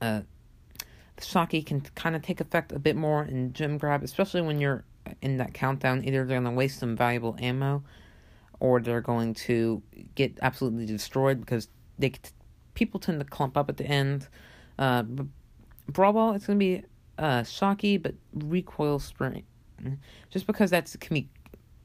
Uh, 0.00 0.22
the 1.16 1.24
Shocky 1.24 1.62
can 1.62 1.80
kind 1.80 2.14
of 2.14 2.22
take 2.22 2.40
effect 2.40 2.70
a 2.70 2.78
bit 2.78 2.94
more 2.94 3.24
in 3.24 3.52
Gem 3.52 3.76
Grab, 3.76 4.04
especially 4.04 4.40
when 4.40 4.60
you're 4.60 4.84
in 5.20 5.38
that 5.38 5.52
countdown. 5.52 6.04
Either 6.04 6.24
they're 6.24 6.40
going 6.40 6.44
to 6.44 6.50
waste 6.50 6.78
some 6.78 6.96
valuable 6.96 7.36
ammo, 7.40 7.82
or 8.60 8.80
they're 8.80 9.00
going 9.00 9.34
to 9.34 9.82
get 10.14 10.38
absolutely 10.42 10.86
destroyed 10.86 11.40
because 11.40 11.68
they 11.98 12.12
people 12.74 13.00
tend 13.00 13.18
to 13.18 13.24
clump 13.24 13.56
up 13.56 13.68
at 13.68 13.76
the 13.76 13.86
end. 13.86 14.28
Uh, 14.78 15.02
Brawl 15.88 16.12
Ball, 16.12 16.34
it's 16.34 16.46
going 16.46 16.58
to 16.58 16.64
be 16.64 16.82
uh, 17.18 17.42
shocky, 17.42 17.96
but 17.96 18.14
recoil 18.32 19.00
spring. 19.00 19.42
Just 20.30 20.46
because 20.46 20.70
that's 20.70 20.96
can 20.96 21.14
be 21.14 21.28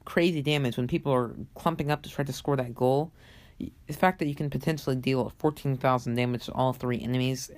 crazy 0.04 0.42
damage 0.42 0.76
when 0.76 0.86
people 0.86 1.12
are 1.12 1.34
clumping 1.54 1.90
up 1.90 2.02
to 2.02 2.10
try 2.10 2.24
to 2.24 2.32
score 2.32 2.56
that 2.56 2.74
goal. 2.74 3.12
The 3.58 3.92
fact 3.92 4.18
that 4.18 4.26
you 4.26 4.34
can 4.34 4.50
potentially 4.50 4.96
deal 4.96 5.32
14,000 5.38 6.14
damage 6.14 6.46
to 6.46 6.52
all 6.52 6.72
three 6.72 7.00
enemies 7.00 7.50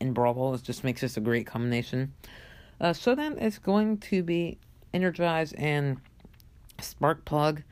in 0.00 0.12
Brawl 0.12 0.34
Ball 0.34 0.56
just 0.56 0.84
makes 0.84 1.00
this 1.00 1.16
a 1.16 1.20
great 1.20 1.46
combination. 1.46 2.12
Uh, 2.80 2.92
so 2.92 3.14
then 3.14 3.38
it's 3.38 3.58
going 3.58 3.98
to 3.98 4.22
be 4.22 4.58
Energize 4.92 5.52
and 5.52 5.98
Spark 6.80 7.24
Plug. 7.24 7.62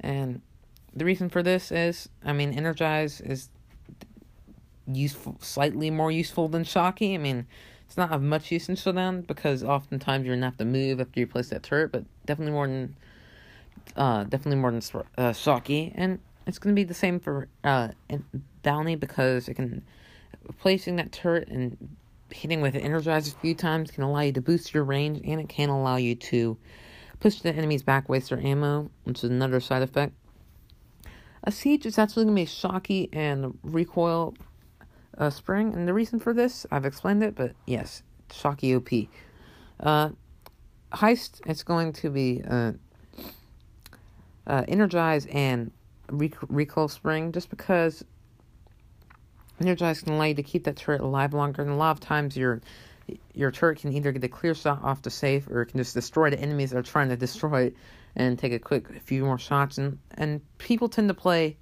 And 0.00 0.40
the 0.94 1.04
reason 1.04 1.28
for 1.28 1.42
this 1.42 1.72
is, 1.72 2.08
I 2.24 2.32
mean, 2.32 2.52
Energize 2.52 3.20
is 3.20 3.50
useful, 4.86 5.36
slightly 5.40 5.90
more 5.90 6.10
useful 6.10 6.48
than 6.48 6.64
Shocky. 6.64 7.14
I 7.14 7.18
mean, 7.18 7.46
it's 7.86 7.96
not 7.96 8.12
of 8.12 8.22
much 8.22 8.50
use 8.50 8.68
in 8.68 8.76
Showdown 8.76 9.22
because 9.22 9.62
oftentimes 9.62 10.26
you're 10.26 10.34
gonna 10.34 10.46
have 10.46 10.58
to 10.58 10.64
move 10.64 11.00
after 11.00 11.20
you 11.20 11.26
place 11.26 11.50
that 11.50 11.62
turret, 11.62 11.92
but 11.92 12.04
definitely 12.26 12.52
more 12.52 12.66
than, 12.66 12.96
uh, 13.96 14.24
definitely 14.24 14.56
more 14.56 14.72
than 14.72 14.82
uh, 15.18 15.32
Shocky, 15.32 15.92
and 15.94 16.18
it's 16.46 16.58
gonna 16.58 16.74
be 16.74 16.84
the 16.84 16.94
same 16.94 17.20
for 17.20 17.48
uh 17.64 17.88
Bounty 18.62 18.96
because 18.96 19.48
it 19.48 19.54
can 19.54 19.82
placing 20.58 20.96
that 20.96 21.12
turret 21.12 21.48
and 21.48 21.96
hitting 22.30 22.60
with 22.60 22.74
it 22.74 22.80
energized 22.80 23.36
a 23.36 23.38
few 23.40 23.54
times 23.54 23.90
can 23.90 24.02
allow 24.02 24.20
you 24.20 24.32
to 24.32 24.40
boost 24.40 24.74
your 24.74 24.84
range, 24.84 25.20
and 25.24 25.40
it 25.40 25.48
can 25.48 25.68
allow 25.68 25.96
you 25.96 26.14
to 26.14 26.56
push 27.20 27.40
the 27.40 27.54
enemies 27.54 27.82
back, 27.82 28.08
waste 28.08 28.30
their 28.30 28.40
ammo, 28.40 28.90
which 29.04 29.18
is 29.22 29.30
another 29.30 29.60
side 29.60 29.82
effect. 29.82 30.12
A 31.44 31.52
siege 31.52 31.86
is 31.86 31.98
actually 31.98 32.26
to 32.26 32.32
be 32.32 32.44
shocky 32.44 33.08
and 33.12 33.56
recoil 33.62 34.34
uh, 35.18 35.30
spring, 35.30 35.74
and 35.74 35.88
the 35.88 35.94
reason 35.94 36.18
for 36.18 36.32
this, 36.32 36.66
I've 36.70 36.84
explained 36.84 37.22
it, 37.22 37.34
but 37.34 37.52
yes, 37.66 38.02
Shocky 38.32 38.74
OP. 38.74 38.88
Uh, 39.80 40.10
heist, 40.92 41.40
it's 41.46 41.62
going 41.62 41.92
to 41.94 42.10
be 42.10 42.42
uh, 42.48 42.72
uh, 44.46 44.64
Energize 44.68 45.26
and 45.26 45.70
rec- 46.10 46.36
Recoil 46.48 46.88
Spring, 46.88 47.32
just 47.32 47.50
because 47.50 48.04
Energize 49.60 50.02
can 50.02 50.14
allow 50.14 50.24
you 50.24 50.34
to 50.34 50.42
keep 50.42 50.64
that 50.64 50.76
turret 50.76 51.00
alive 51.00 51.32
longer, 51.32 51.62
and 51.62 51.70
a 51.70 51.76
lot 51.76 51.92
of 51.92 52.00
times 52.00 52.36
your 52.36 52.60
your 53.32 53.52
turret 53.52 53.78
can 53.78 53.92
either 53.92 54.10
get 54.10 54.24
a 54.24 54.28
clear 54.28 54.52
shot 54.54 54.82
off 54.82 55.02
the 55.02 55.10
safe, 55.10 55.46
or 55.48 55.62
it 55.62 55.66
can 55.66 55.78
just 55.78 55.94
destroy 55.94 56.28
the 56.28 56.40
enemies 56.40 56.70
that 56.70 56.78
are 56.78 56.82
trying 56.82 57.08
to 57.08 57.16
destroy 57.16 57.66
it, 57.66 57.76
and 58.16 58.38
take 58.38 58.52
a 58.52 58.58
quick 58.58 59.00
few 59.02 59.24
more 59.24 59.38
shots. 59.38 59.78
And 59.78 59.98
and 60.14 60.40
people 60.58 60.88
tend 60.88 61.08
to 61.08 61.14
play 61.14 61.56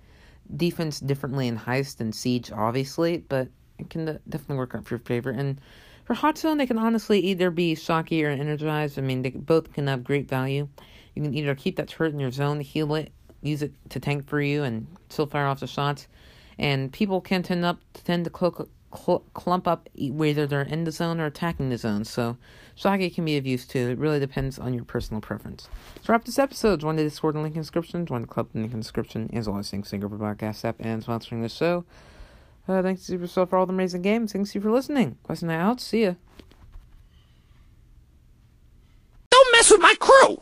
defense 0.56 1.00
differently 1.00 1.48
in 1.48 1.58
heist 1.58 2.00
and 2.00 2.14
siege, 2.14 2.52
obviously, 2.52 3.18
but 3.28 3.48
it 3.78 3.90
can 3.90 4.18
definitely 4.28 4.56
work 4.56 4.74
out 4.74 4.84
for 4.84 4.94
your 4.94 5.00
favor. 5.00 5.30
And 5.30 5.60
for 6.04 6.14
hot 6.14 6.38
zone, 6.38 6.58
they 6.58 6.66
can 6.66 6.78
honestly 6.78 7.20
either 7.20 7.50
be 7.50 7.74
shocky 7.74 8.24
or 8.24 8.30
energized. 8.30 8.98
I 8.98 9.02
mean, 9.02 9.22
they 9.22 9.30
both 9.30 9.72
can 9.72 9.86
have 9.86 10.04
great 10.04 10.28
value. 10.28 10.68
You 11.14 11.22
can 11.22 11.34
either 11.34 11.54
keep 11.54 11.76
that 11.76 11.88
turret 11.88 12.12
in 12.12 12.20
your 12.20 12.30
zone, 12.30 12.60
heal 12.60 12.94
it, 12.94 13.12
use 13.42 13.62
it 13.62 13.72
to 13.90 14.00
tank 14.00 14.26
for 14.26 14.40
you, 14.40 14.64
and 14.64 14.86
still 15.08 15.26
fire 15.26 15.46
off 15.46 15.60
the 15.60 15.66
shots. 15.66 16.08
And 16.58 16.92
people 16.92 17.20
can 17.20 17.42
tend 17.42 17.64
up 17.64 17.78
tend 18.04 18.24
to 18.26 18.30
cl- 18.36 18.68
cl- 18.96 19.24
clump 19.34 19.66
up 19.66 19.88
whether 19.98 20.46
they're 20.46 20.62
in 20.62 20.84
the 20.84 20.92
zone 20.92 21.20
or 21.20 21.26
attacking 21.26 21.70
the 21.70 21.78
zone. 21.78 22.04
So 22.04 22.36
shocky 22.74 23.10
can 23.10 23.24
be 23.24 23.36
of 23.36 23.46
use 23.46 23.66
too. 23.66 23.90
It 23.90 23.98
really 23.98 24.20
depends 24.20 24.58
on 24.58 24.74
your 24.74 24.84
personal 24.84 25.20
preference. 25.20 25.68
To 26.04 26.12
wrap 26.12 26.24
this 26.24 26.38
episode, 26.38 26.80
join 26.80 26.96
the 26.96 27.04
Discord 27.04 27.34
link 27.34 27.48
in 27.48 27.54
the 27.54 27.60
description, 27.60 28.06
join 28.06 28.22
the 28.22 28.26
club 28.26 28.48
link 28.54 28.72
in 28.72 28.78
the 28.78 28.82
description, 28.82 29.30
as 29.32 29.48
always, 29.48 29.70
thanks 29.70 29.88
to 29.88 29.90
Single 29.90 30.10
Podcast 30.10 30.64
app 30.64 30.76
and 30.80 31.04
sponsoring 31.04 31.42
the 31.42 31.48
show. 31.48 31.84
Uh, 32.66 32.82
thanks 32.82 33.06
to 33.06 33.18
Supercell 33.18 33.48
for 33.48 33.56
all 33.56 33.66
the 33.66 33.72
amazing 33.72 34.02
games. 34.02 34.32
Thanks 34.32 34.52
to 34.52 34.58
you 34.58 34.62
for 34.62 34.70
listening. 34.70 35.18
Question 35.22 35.50
out. 35.50 35.80
See 35.80 36.04
ya. 36.04 36.14
Don't 39.30 39.52
mess 39.52 39.70
with 39.70 39.80
my 39.80 39.94
crew! 39.98 40.38